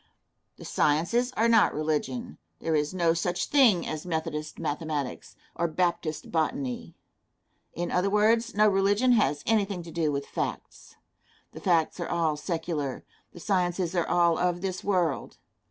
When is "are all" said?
11.99-12.35, 13.95-14.39